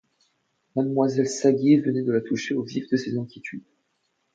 [0.75, 3.67] Mademoiselle Saget venait de la toucher au vif de ses inquiétudes.